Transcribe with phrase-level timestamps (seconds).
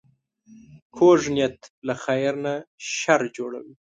[0.95, 1.57] کوږ نیت
[1.87, 2.53] له خیر نه
[2.97, 3.73] شر جوړوي